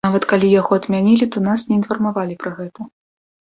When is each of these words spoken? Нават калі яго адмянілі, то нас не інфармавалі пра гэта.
Нават 0.05 0.23
калі 0.29 0.47
яго 0.59 0.71
адмянілі, 0.79 1.27
то 1.35 1.43
нас 1.49 1.67
не 1.67 1.77
інфармавалі 1.81 2.39
пра 2.45 2.55
гэта. 2.59 2.81